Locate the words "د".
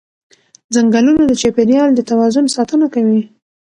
1.27-1.31, 1.95-1.99